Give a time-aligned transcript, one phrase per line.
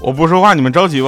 [0.00, 1.06] 我不说话，你们着急不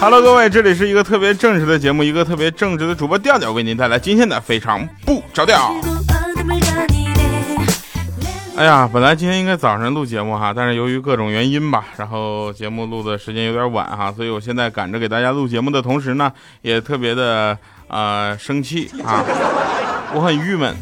[0.00, 5.74] ？Hello，各位，这里是一个特别正直的节目，一个特别正直的主播调调为您带来今天的非常不着调。
[8.58, 16.32] 哎呀，本来今天应该早上录节目哈，但是由于各种原因吧，然后节目录的时间有点晚哈，所以我现在赶着给大家录节目的同时呢，
[16.62, 17.56] 也特别的
[17.88, 19.22] 呃生气啊，
[20.14, 20.74] 我很郁闷。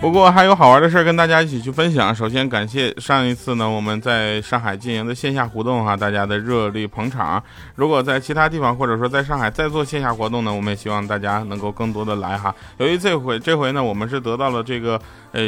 [0.00, 2.14] 不过还有好玩的事儿跟大家一起去分享。
[2.14, 7.42] 首先感谢上一次呢我们在上海进行的线下活动哈，大家的热力捧场。
[7.74, 12.54] 如果在其他地方或者说在上海再做线下活动呢，我们也希望大家能够更多的来哈。
[12.78, 14.98] 由于这回这回呢我们是得到了这个
[15.32, 15.42] 呃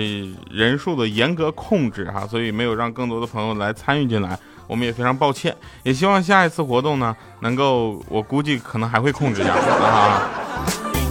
[0.51, 5.57] 人数的严格控制哈，所以没有让更多的朋友来参与进来，我们也非常抱歉。
[5.85, 10.29] 也希望下一次活动呢能够，我估计可能还会控制一下啊。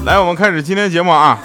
[0.06, 1.40] 来，我们开始今天节目啊。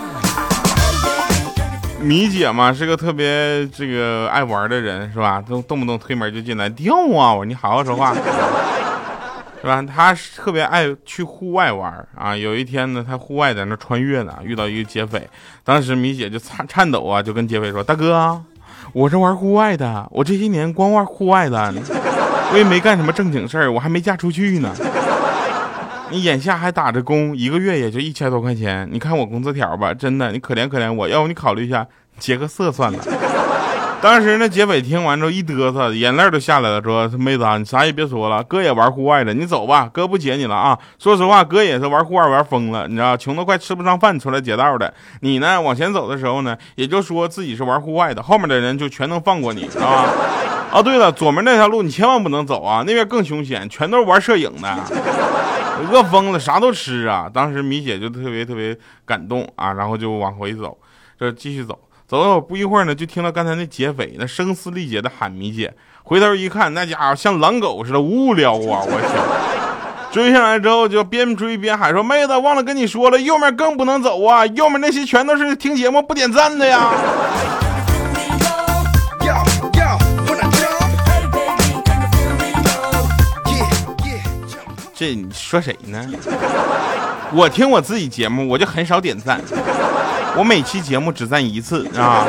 [2.05, 5.43] 米姐嘛是个特别这个爱玩的人是吧？
[5.49, 7.35] 都动不动推门就进来掉啊！
[7.35, 8.15] 我你好好说话，
[9.63, 9.83] 是吧？
[9.83, 12.37] 她特别爱去户外玩啊。
[12.37, 15.27] 有一天呢，她户外在那穿越呢，遇到一个劫匪。
[15.65, 18.39] 当时米姐就颤颤抖啊，就跟劫匪说：“大哥，
[18.93, 21.73] 我是玩户外的，我这些年光玩户外的，
[22.53, 24.71] 我也没干什么正经事儿，我还没嫁出去呢。
[26.15, 28.89] 你眼下还打着工，一个月也就一千多块钱。
[28.93, 31.85] 你看我工资条吧，真的，你可怜可怜我，要不你考虑一下。”
[32.21, 32.99] 劫个色算了。
[34.01, 40.79] 当时那劫匪听完之后一嘚瑟，眼泪都下来了，说：“妹子啊，你啥也别说了，哥也玩户外的，你走吧，哥不劫你了啊。
[41.01, 44.95] 说实话，哥也是玩户外玩疯了，你知道，穷的快吃不上饭出来劫道的。
[45.23, 50.09] 你呢，往前走的时候呢，也就说自己是玩户外的，后面的人就全能放过你，知道吧？
[50.71, 54.79] 啊，对了，左面那条路你千万不能走啊，那边更凶险，全都是玩摄影的，
[55.85, 57.31] 饿疯了啥都吃啊。
[57.33, 60.77] 当时米姐就特别特别感动啊，然后就往回走，
[61.19, 65.73] 这继续走。”走了不一会儿呢，就听到刚才那劫匪那声嘶力竭的喊米姐，
[66.03, 68.85] 回头一看，那家伙像狼狗似的无聊啊！
[68.85, 76.91] 我去，追上来之后就边追边喊说：“妹子，忘了跟你说了，右面更不能走啊，右面那些全都是听节目不点赞的呀。”
[85.05, 86.03] 这你说谁呢？
[87.31, 89.39] 我听我自己节目，我就很少点赞。
[90.35, 92.25] 我每期节目只赞一次啊。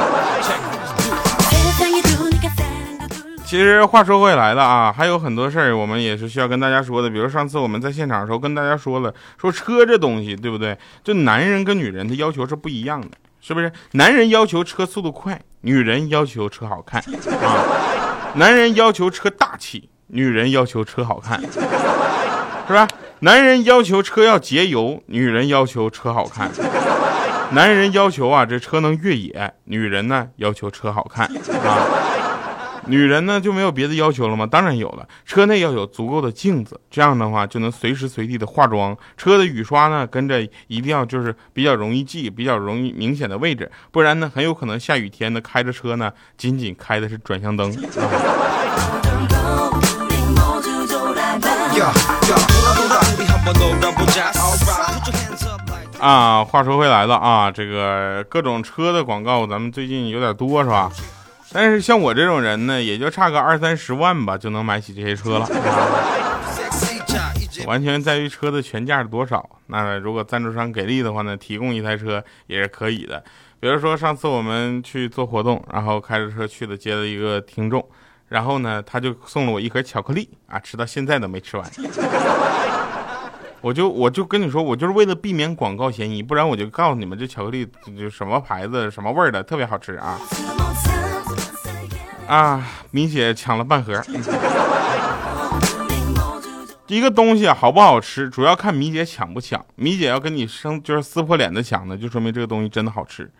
[3.46, 7.10] 其实话说回来了啊，还有很多事儿我们也是需要跟大家说的。
[7.10, 10.78] 比如上次我们在现场的时候跟大家说了，说车这东西对不对？
[11.02, 13.72] 就男人跟女人的要求是不一样的，是不是？
[13.92, 17.02] 男人要求车速度快，女人要求车好看
[17.42, 17.64] 啊。
[18.34, 21.42] 男人要求车大气，女人要求车好看，
[22.68, 22.88] 是吧？
[23.20, 26.52] 男人要求车要节油，女人要求车好看。
[27.52, 29.32] 男人要求啊，这车能越野；
[29.66, 32.02] 女人呢，要求车好看啊。
[32.88, 34.46] 女人呢就没有别的要求了吗？
[34.46, 38.96] 当然有了，车内要有足够的镜子，这样的话就能随时随地的化妆。
[39.18, 47.72] 车的雨刷呢，跟着一定要就是比较容易记、比较容易明显的位置，不然呢，很有可能下雨天呢开着车呢，仅仅开的是转向灯。
[56.00, 60.92] 啊话说回来了啊，这个各种车的广告，咱们最近有点多是吧？
[61.52, 65.48] 但是像我这种人呢，也就差个二三十万吧，就能买起这些车了。
[67.66, 69.50] 完全在于车的全价是多少。
[69.68, 73.24] 那如果赞助商给力的话呢，提供一台车也是可以的。
[73.60, 77.84] 比如说上次我们去做活动，然后开着车去的接了一个听众，
[78.28, 81.72] 然后呢他就送了我一盒巧克力啊，吃到现在都没吃完。
[83.62, 90.20] 我就我就跟你说，我就是为了避免广告嫌疑，不然我就告诉你们，这巧克力就什么牌子、什么味儿的，特别好吃啊！
[92.28, 94.00] 啊，米姐抢了半盒。
[96.86, 99.66] 一个东西好不好吃，主要看米姐抢不抢。
[99.74, 103.32] 米姐要跟你生就是撕破脸的抢呢，就说明这个东西真的好吃。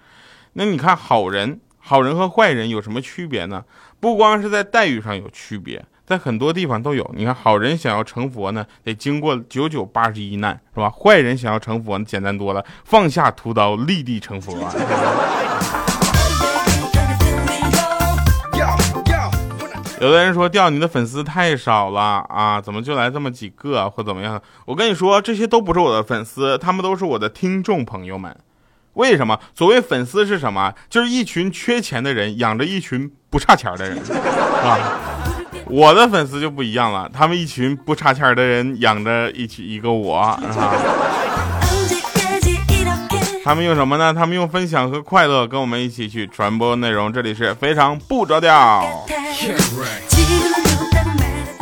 [0.54, 3.64] 那你看，好人、好人和坏人有什么区别呢？
[4.00, 5.86] 不光是在待遇上有区别。
[6.04, 10.90] 在很多地方都有，你看，好人想要成佛呢，得经过九九八十一难，是吧？
[10.90, 14.60] 坏人想要成佛简单多了，放下屠刀，立地成佛。
[14.66, 14.74] 啊
[20.02, 24.42] 有的人说，掉你的粉丝太少了啊，怎么就来这么几个，或怎么样？
[24.66, 28.36] 我跟你说，这些都不是我的粉丝，他们都是我的听众朋友们。
[28.96, 29.40] 为什么？
[29.56, 30.74] 所谓粉丝是什么？
[30.90, 34.80] 就是一群缺钱的人养着一群不差钱的人，是吧？
[35.68, 40.40] 我的粉丝就不一样了，他们一群不差钱的人养着一起一个我，啊。
[43.44, 44.14] 他们用什么呢？
[44.14, 47.14] 他们用分享和快乐跟我们一起去传播内容。
[47.14, 49.06] 这里是非常不着调。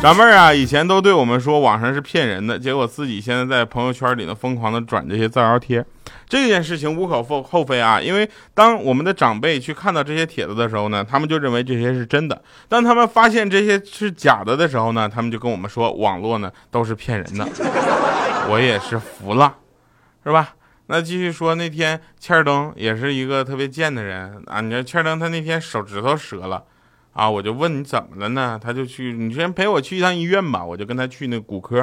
[0.04, 5.82] 老妹儿啊，以前都对我们说网上是骗人的，结果自己现在在朋友圈里呢疯狂的转这些造谣贴。
[6.28, 12.36] 这件事情无可厚厚非啊，因为当我们的长辈去看到这些帖子的时候呢，他们就认为这些是真的；
[12.68, 17.48] 当他们发现这些是假的的时候呢，他们就跟我们说网络呢都是骗人的。
[18.50, 19.56] 我也是服了，
[20.22, 20.52] 是吧？
[20.88, 24.60] 那继续说，那天欠儿登也是一个特别贱的人啊！
[24.60, 26.62] 你看欠儿登他那天手指头折了，
[27.14, 28.60] 啊，我就问你怎么了呢？
[28.62, 30.64] 他就去，你先陪我去一趟医院吧。
[30.64, 31.78] 我就跟他去那骨科，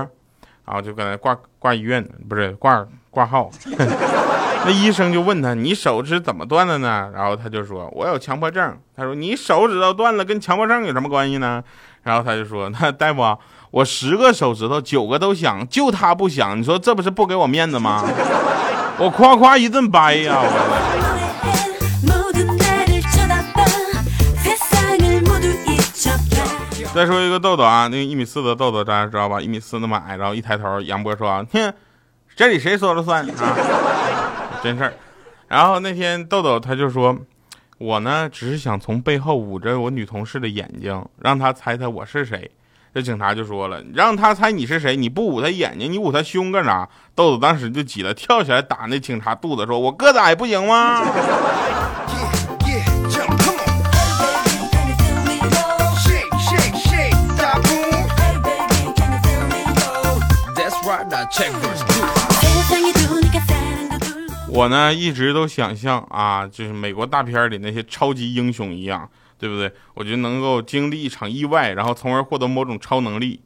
[0.66, 3.50] 然后就跟他挂挂医院，不是挂挂号。
[4.64, 7.10] 那医生就问他，你手指怎么断的呢？
[7.16, 8.78] 然后他就说，我有强迫症。
[8.96, 11.64] 他说，你手指头断了跟强迫症有什么关系呢？
[12.04, 13.38] 然后他就说，那大夫，
[13.72, 18.04] 我十个手指头九个都响，就他不响，你说这不是不给我面子吗？
[19.00, 20.44] 我夸夸一顿掰呀！
[26.94, 29.40] 再说一个豆豆啊，那个一米四的豆豆，大家知道吧？
[29.40, 31.74] 一米四那么矮，然后一抬头，杨波说：“哼，
[32.36, 33.56] 这里谁说了算啊？
[34.62, 34.94] 真事儿。”
[35.48, 37.18] 然后那天豆豆他就说
[37.80, 42.52] ：“我呢，只是想从背后捂着我女同事的眼睛，让她猜猜我是谁。”
[42.94, 51.02] 这警察就说了：“让他猜你是谁，你不捂他眼睛，你捂他胸干啥？”豆豆当时就急了，跳起来打那警察肚子，说：“我个子矮不行吗？”
[61.32, 62.06] check verse two
[64.48, 69.10] 我呢，一直都想象啊，就是美国大片里那些超级英雄一样。
[69.40, 69.74] 对不对？
[69.96, 73.42] 我觉得能够经历一场意外，然后从而获得某种超能力，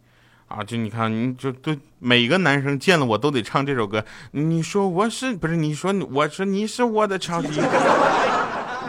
[0.50, 4.04] 啊，就你看，你就对每个男生见了我都得唱这首歌。
[4.32, 5.56] 你说我是不是？
[5.56, 7.62] 你说我说你是我的超级，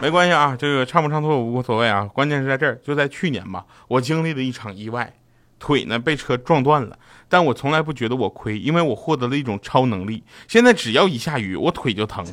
[0.01, 5.13] 没关系啊，这个唱不唱错无所谓啊，关键是在这儿，就在去年吧，我经历了一场意外，
[5.59, 10.23] 腿呢被车撞断了，但我从来不觉得我亏，因为我获得了一种超能力。
[10.47, 12.25] 现在只要一下雨，我腿就疼，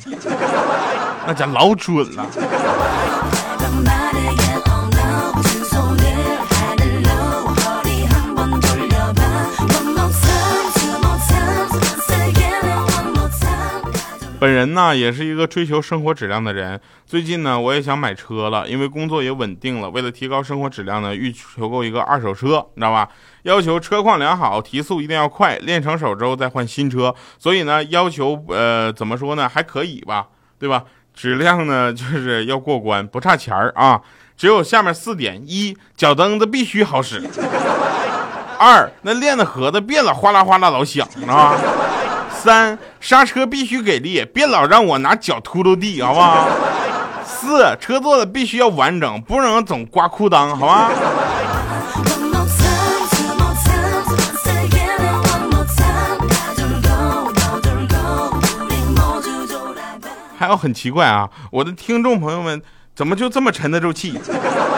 [1.26, 2.26] 那家老准了。
[14.44, 16.78] 本人呢也是一个追求生活质量的人。
[17.06, 19.88] 最近呢，我也想买车了，因为工作也稳定了。
[19.88, 23.08] 为了提高生活质量呢，欲求购一个二手车，你知道吧？
[23.44, 27.14] 要求车况良好，提速一定要快，练成手之后再换新车。
[27.38, 30.26] 所以呢，要求呃怎么说呢，还可以吧，
[30.58, 30.84] 对吧？
[31.14, 33.98] 质量呢就是要过关，不差钱儿啊。
[34.36, 37.22] 只有下面四点：一，脚蹬子必须好使；
[38.58, 41.58] 二，那链子盒子别老哗啦哗啦老响啊。
[42.44, 46.46] 三刹车必须给力，别老让我拿脚秃噜地， 好不好？
[47.24, 50.90] 四车座子必须要完整，不能总刮裤裆，好吧？
[60.36, 62.60] 还有很奇怪啊，我的听众朋友们
[62.94, 64.20] 怎么就这么沉得住气？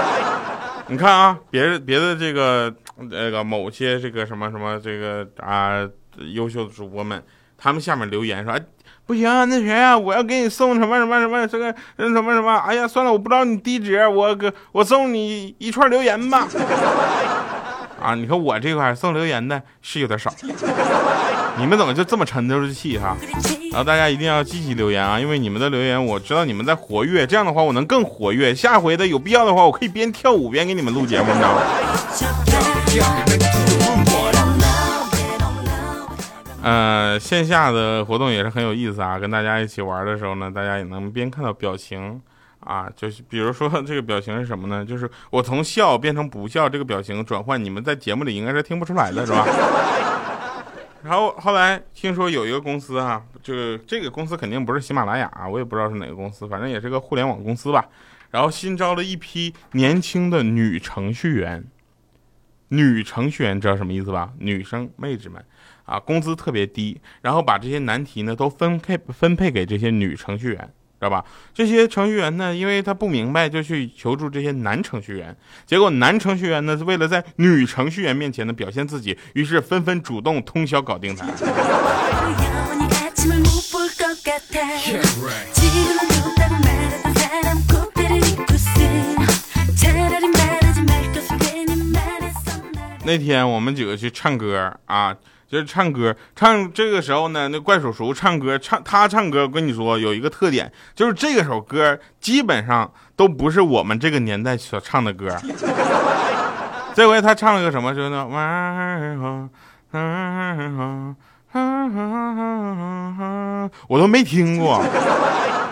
[0.87, 2.73] 你看啊，别的别的这个
[3.11, 5.85] 那个某些这个什么什么这个啊
[6.33, 7.21] 优秀的主播们。
[7.59, 8.61] 他们下面留言说：“哎，
[9.07, 16.47] 不行，那谁啊，我要给你送什么什么什么这个那什么什么，哎呀，算了，我不知道你地址，我给我送你一串留言吧。
[18.03, 20.31] 啊，你看我这块送留言的是有点少，
[21.59, 23.17] 你们怎么就这么沉得住气哈？
[23.73, 28.55] 然后大家一定要积极留言啊，因为你们的留言我知道你们在活跃，这样的话我能更活跃。
[28.55, 31.63] 下回的有必要的话，我可以边跳舞边给你们录节目，你知道吗？”
[36.67, 42.21] 呃，线下的活动也是很有意思啊，跟大家一起玩的时候呢，大家也能边看到表情
[42.59, 44.85] 啊，就是比如说这个表情是什么呢？
[44.85, 49.47] 就是我从笑变成不笑这个表情转换，你们在节目里应该是听不出来的，是吧？
[51.05, 57.87] 然后后来听说有一个公司啊，就这个公司肯定不是喜马拉雅，我也不知道是哪个公司，反正也是个互联网公司吧。
[58.33, 61.65] 然后新招了一批年轻的女程序员，
[62.69, 64.33] 女程序员知道什么意思吧？
[64.39, 65.45] 女生妹子们。
[65.85, 70.59] 啊，工资特别低，然后把这些难题呢都分配分配给这些女程序员，
[70.99, 71.25] 知道吧？
[71.55, 75.37] 这些程序员呢，因为他不明白，就去求助这些男程序员。
[75.65, 81.25] 结果男程序员呢，为了在女程序员面前呢表现自己，于是纷纷主动通宵搞定他。
[93.07, 95.15] 那天我们几个去唱歌啊，
[95.49, 105.29] 就是唱歌，唱这个时候呢，那怪叔叔唱歌，唱他唱歌，我跟你说有一个特点，就是这个首歌基本上都不是我们这个年代所唱的歌。
[106.95, 107.95] 这回他唱了个什么？
[107.95, 109.29] 就那玩儿
[113.87, 114.83] 我都没听过，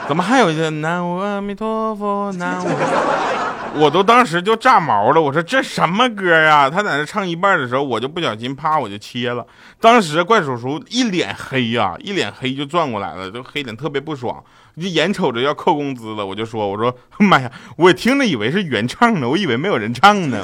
[0.06, 2.68] 怎么还有一个南无阿弥陀佛，南无？
[3.76, 6.70] 我都当时就炸毛了，我说这什么歌啊？
[6.70, 9.44] 他在那唱一半的时候，我就不小心啪我就切了。
[9.80, 14.40] 当时怪叔叔一脸黑呀，一脸黑就转过来了，就黑脸特别不爽，
[14.76, 20.38] 就眼瞅着要扣工资了，我就说我说妈呀，我听着以为是原唱呢，我以为没有人唱呢。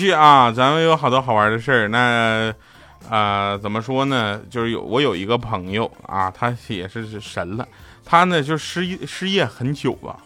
[0.00, 1.88] 续啊，咱们有好多好玩的事儿。
[1.88, 2.50] 那，
[3.10, 4.40] 呃，怎么说呢？
[4.48, 7.68] 就是有我有一个朋友啊，他也是神了。
[8.02, 10.16] 他呢就失业失业很久了，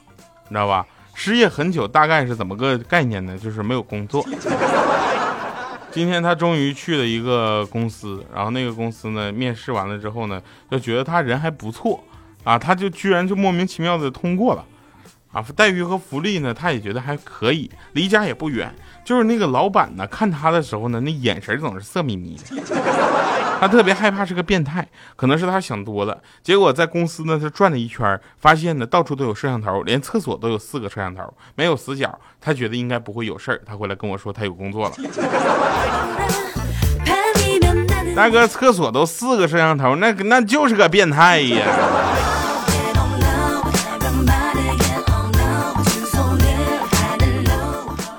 [0.44, 0.86] 你知道吧？
[1.14, 3.36] 失业很久大概是怎么个概念呢？
[3.36, 4.24] 就是没有工作。
[5.90, 10.40] 今天他终于去了一个公司，然后那个公司呢面试完了之后呢，
[10.70, 12.02] 就觉得他人还不错
[12.44, 14.64] 啊，他就居然就莫名其妙的通过了。
[15.34, 18.72] 啊，待遇和福利呢，他也觉得还可以，离家也不远。
[19.04, 22.62] 就是那个老板呢，看他的时候呢，那眼神总是色眯眯的。
[23.60, 24.86] 他特别害怕是个变态，
[25.16, 26.20] 可能是他想多了。
[26.42, 31.22] 结果在公司呢，他转了一圈，发现呢到处都有摄像头，连厕所都有四个摄像头，
[31.54, 32.18] 没有死角。
[32.40, 34.94] 他觉得应该不会有事儿，他回来跟我说他有工作了。
[38.14, 41.66] 大哥，厕所都四个摄像头，那那就是个变态呀。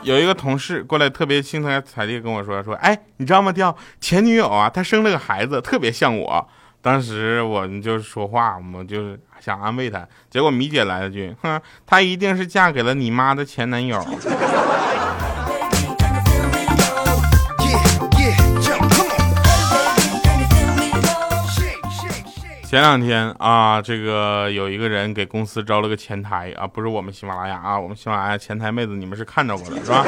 [0.06, 3.52] 有一个同事过来，特别兴高采烈跟我说：“说，哎，你知道吗？
[3.52, 6.48] 掉前女友啊，她生了个孩子，特别像我。
[6.82, 14.00] 当时我们就说话，我们就是想安慰她，结果米姐来了句：，哼，她一定是嫁给了你妈的前男友。”
[22.66, 30.04] 前两天啊，这个有一个人给公司招了个前台啊，不是我们喜马拉雅啊，我们喜马拉雅前台妹子你们是看到过的是吧？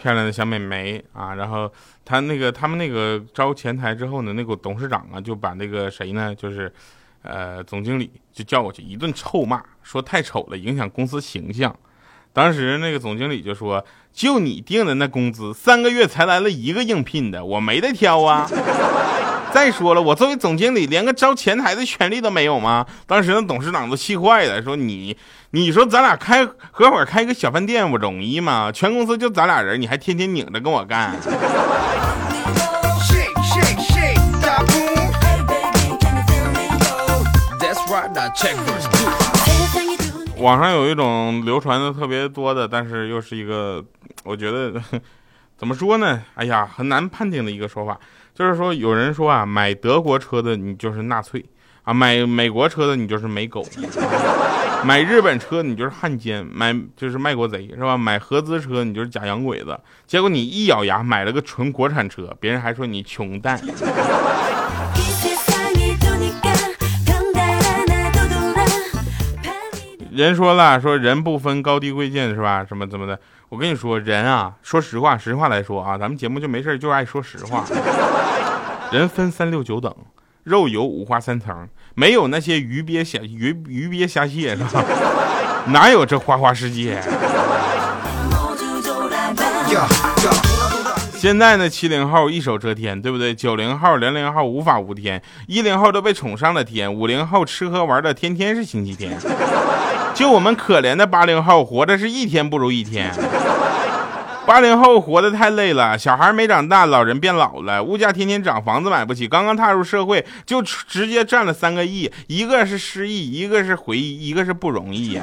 [0.00, 1.70] 漂亮的小美眉啊，然后
[2.06, 6.72] 他那个他们那个招前台之后呢，那个董事长啊就把那个谁呢，就是
[7.22, 11.74] 呃总经理就叫过去一顿臭骂，说太丑了，影响公司形象。
[12.32, 18.48] 当时那个总经理就说：“就你定的那工资，三个月才来了一个应聘的，我没得挑啊。”
[19.52, 22.86] 再说了，我作为总经理，连个招前台的权利都没有吗？
[23.06, 25.16] 当时那董事长都气坏了，说你，
[25.50, 28.70] 你说咱俩开合伙开个小饭店，我容易吗？
[28.72, 31.14] 全公司就咱俩人，你还天天拧着跟我干。
[40.38, 43.84] 网上有一种流传的特别多的，但是又是一个，
[44.24, 44.80] 我觉得
[45.58, 46.22] 怎么说呢？
[46.34, 47.98] 哎呀，很难判定的一个说法。
[48.40, 51.44] 就是说，有人说啊，买德国车的你就是纳粹
[51.82, 53.62] 啊，买美国车的你就是美狗，
[54.82, 57.98] 买日本车你就是汉奸，买就是卖国贼是吧？
[57.98, 59.78] 买合资车你就是假洋鬼子。
[60.06, 63.60] 结果你一咬牙买了个纯国产车，别人还说你穷蛋。
[70.10, 72.64] 人说了，说人不分高低贵贱是吧？
[72.66, 73.20] 什么怎么的？
[73.50, 77.64] 我跟你说，人啊，说实话，实话来说啊，咱们节目就没事就爱说实话。
[78.92, 79.92] 人分三六九等，
[80.44, 84.84] 肉有五花三层，没有那些鱼鳖虾鱼鱼鳖虾蟹是吧？
[85.66, 87.02] 哪有这花花世界？
[91.18, 93.34] 现在呢，七零后一手遮天，对不对？
[93.34, 99.18] 九零后、零零后无法无天，一零后都被宠上了天，五零后吃喝玩乐天天是星期天。
[100.20, 103.10] 就我们可怜的八零后，活的是一天不如一天。
[104.44, 115.22] 八零后活得太累了，小孩没长大，老人变老了，物价天天涨，房子买不起，刚刚踏入社会就直接占了三个亿，一个是失忆，一个是回忆，一个是不容易呀。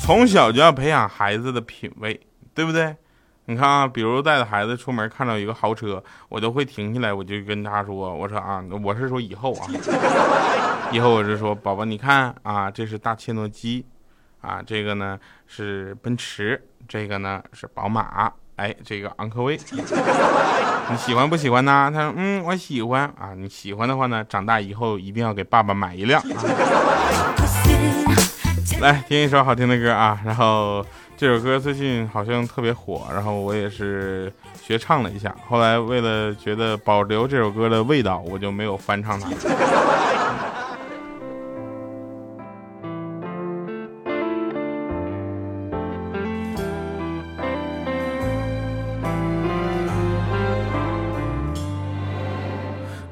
[0.00, 2.20] 从小就要培养孩子的品味，
[2.54, 2.94] 对不对？
[3.48, 9.68] 你看啊，比如带着孩子出门，看到一个豪车，我都会停下来，我就跟他说：“我说啊，我是说以后啊，
[10.90, 13.86] 以后我是说，宝宝，你看啊，这是大切诺基，
[14.40, 19.56] 啊，这个呢是奔驰，这个呢是宝马，哎，这个昂科威，
[20.90, 23.32] 你喜欢不喜欢呢？”他说：“嗯，我喜欢啊。
[23.36, 26.20] 你喜欢的话呢，长大以后一定要给爸爸买一辆。
[28.80, 30.84] ”来听一首好听的歌啊，然后。
[31.18, 34.30] 这首歌最近好像特别火，然后我也是
[34.62, 35.34] 学唱了一下。
[35.48, 39.30] 后来为了觉得保留这首歌的味道，我就没有翻唱它。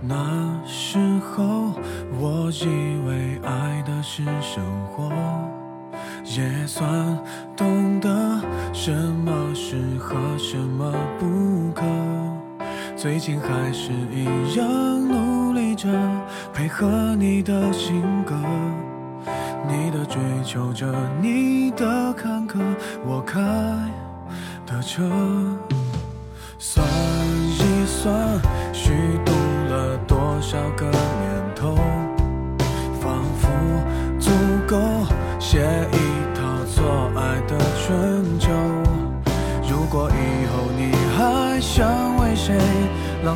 [0.02, 1.72] 那时候
[2.20, 5.10] 我以为爱的是生活，
[6.24, 7.18] 也算
[9.74, 11.82] 适合，什么不可。
[12.96, 14.64] 最近还是一样
[15.08, 15.88] 努力着
[16.52, 18.36] 配合你的性格，
[19.68, 22.60] 你的追求者，你的坎坷，
[23.04, 23.40] 我开
[24.64, 25.02] 的车。
[26.56, 28.40] 算一算，
[28.72, 28.92] 许
[29.24, 29.33] 多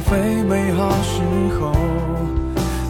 [0.00, 1.20] 非美好时
[1.60, 1.72] 候，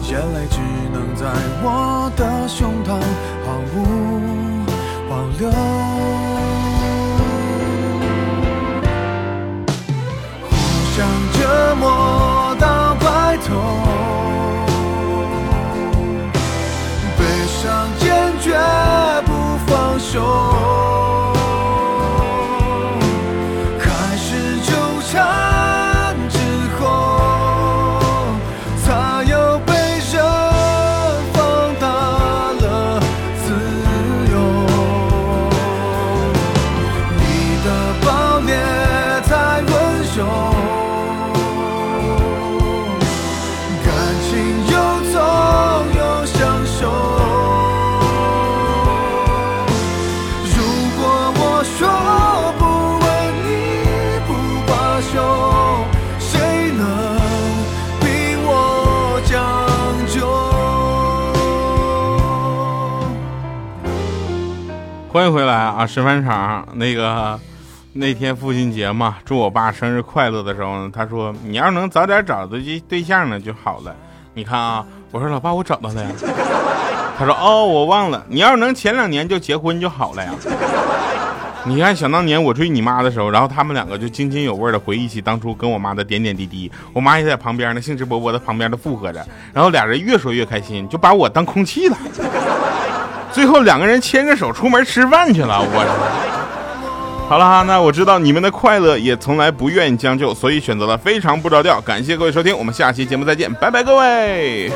[0.03, 0.59] 眼泪只
[0.93, 1.25] 能在
[1.63, 2.99] 我的胸膛
[3.45, 4.65] 毫无
[5.09, 6.18] 保留。
[65.11, 65.87] 欢迎回来啊！
[65.87, 67.39] 石饭场那个
[67.93, 73.95] 那天父亲节嘛，祝我爸生日快乐的时候呢，他说你要能早点找到对对象呢就好了。
[74.35, 76.11] 你看啊，我说老爸我找到了呀。
[77.17, 80.31] 他说哦我忘了，你要是能前两年就结婚就好了呀。
[81.65, 91.97] 你看想当年我追你妈的时候，然后他们两个就津津有味的回忆起当初跟我妈的点点滴滴，我妈也在旁边呢兴致勃勃的旁边的附和着，然后俩人越说越开心，就把我当空气了。
[93.31, 96.29] 最后两个人牵着手出门吃饭去了，我。
[97.29, 101.79] 好了哈，那我知道你们的快乐也从来不愿意将就，所以选择了非常不着调。
[101.81, 104.71] 感谢各位收听，我们下期节目再见，拜拜各位。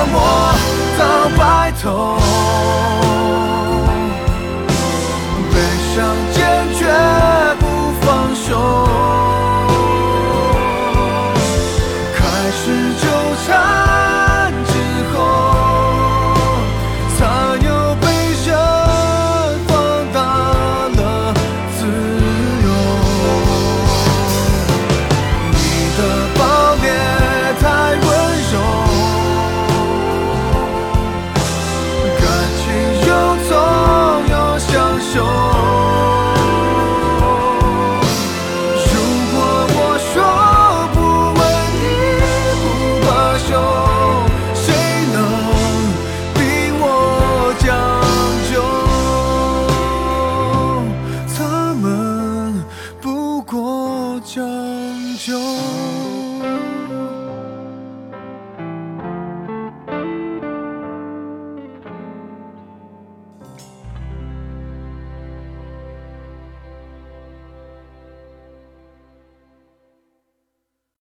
[0.00, 0.20] 相折磨
[0.98, 2.16] 到白头，